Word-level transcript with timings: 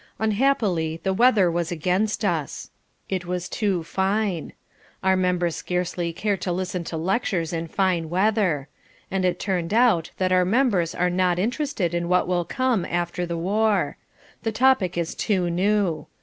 Unhappily 0.17 0.99
the 1.03 1.13
weather 1.13 1.51
was 1.51 1.71
against 1.71 2.25
us. 2.25 2.71
It 3.07 3.23
was 3.27 3.47
too 3.47 3.83
fine. 3.83 4.53
Our 5.03 5.15
members 5.15 5.55
scarcely 5.57 6.11
care 6.11 6.37
to 6.37 6.51
listen 6.51 6.83
to 6.85 6.97
lectures 6.97 7.53
in 7.53 7.67
fine 7.67 8.09
weather. 8.09 8.67
And 9.11 9.25
it 9.25 9.39
turned 9.39 9.75
out 9.75 10.09
that 10.17 10.31
our 10.31 10.43
members 10.43 10.95
are 10.95 11.11
not 11.11 11.37
interested 11.37 11.93
in 11.93 12.09
what 12.09 12.27
will 12.27 12.45
come 12.45 12.83
after 12.83 13.27
the 13.27 13.37
war. 13.37 13.97
The 14.41 14.51
topic 14.51 14.97
is 14.97 15.13
too 15.13 15.51
new. 15.51 16.07